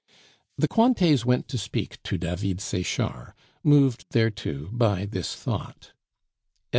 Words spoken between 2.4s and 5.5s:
Sechard, moved thereto by this